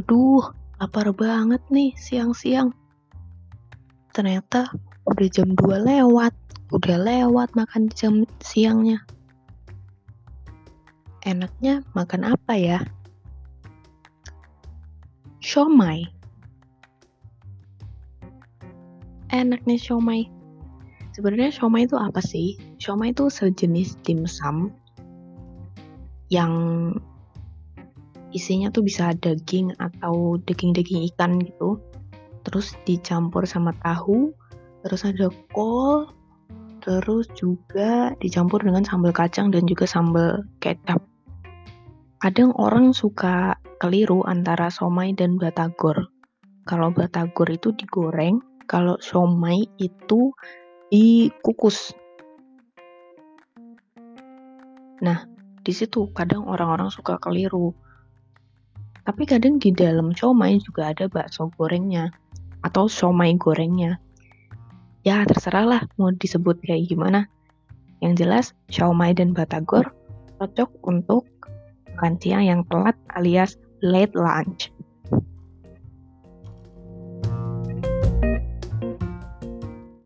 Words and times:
Aduh, 0.00 0.40
lapar 0.80 1.12
banget 1.12 1.60
nih 1.68 1.92
siang-siang. 1.92 2.72
Ternyata 4.16 4.72
udah 5.04 5.28
jam 5.28 5.52
2 5.52 5.76
lewat. 5.76 6.32
Udah 6.72 6.96
lewat 6.96 7.52
makan 7.52 7.92
jam 7.92 8.24
siangnya. 8.40 9.04
Enaknya 11.28 11.84
makan 11.92 12.32
apa 12.32 12.56
ya? 12.56 12.80
Siomay. 15.44 16.08
Enak 19.28 19.68
nih. 19.68 19.76
Sebenarnya 21.12 21.52
siomay 21.52 21.84
itu 21.84 22.00
apa 22.00 22.24
sih? 22.24 22.56
Siomay 22.80 23.12
itu 23.12 23.28
sejenis 23.28 24.00
dimsum 24.00 24.72
yang 26.32 26.56
isinya 28.30 28.70
tuh 28.70 28.86
bisa 28.86 29.14
daging 29.18 29.74
atau 29.78 30.38
daging-daging 30.46 31.06
ikan 31.14 31.42
gitu. 31.42 31.78
Terus 32.46 32.74
dicampur 32.88 33.44
sama 33.44 33.74
tahu 33.84 34.32
terus 34.80 35.04
ada 35.04 35.28
kol 35.52 36.08
terus 36.80 37.28
juga 37.36 38.16
dicampur 38.24 38.64
dengan 38.64 38.80
sambal 38.80 39.12
kacang 39.12 39.52
dan 39.52 39.68
juga 39.68 39.84
sambal 39.84 40.40
kecap. 40.64 41.04
Kadang 42.20 42.56
orang 42.56 42.96
suka 42.96 43.56
keliru 43.80 44.24
antara 44.24 44.72
somai 44.72 45.12
dan 45.12 45.36
batagor. 45.36 46.08
Kalau 46.64 46.92
batagor 46.92 47.48
itu 47.48 47.72
digoreng 47.76 48.40
kalau 48.64 48.96
somai 49.00 49.68
itu 49.76 50.32
dikukus. 50.88 51.92
Nah 55.04 55.24
di 55.60 55.72
situ 55.76 56.08
kadang 56.16 56.48
orang-orang 56.48 56.88
suka 56.88 57.20
keliru 57.20 57.76
tapi 59.10 59.26
kadang 59.26 59.58
di 59.58 59.74
dalam 59.74 60.14
siomay 60.14 60.62
juga 60.62 60.94
ada 60.94 61.10
bakso 61.10 61.50
gorengnya 61.58 62.14
atau 62.62 62.86
siomay 62.86 63.34
gorengnya. 63.34 63.98
Ya 65.02 65.26
terserah 65.26 65.66
lah 65.66 65.82
mau 65.98 66.14
disebut 66.14 66.62
kayak 66.62 66.86
gimana. 66.86 67.26
Yang 67.98 68.12
jelas 68.22 68.46
siomay 68.70 69.10
dan 69.10 69.34
batagor 69.34 69.90
cocok 70.38 70.70
untuk 70.86 71.26
makan 71.98 72.22
siang 72.22 72.46
yang 72.46 72.62
telat 72.70 72.94
alias 73.18 73.58
late 73.82 74.14
lunch. 74.14 74.70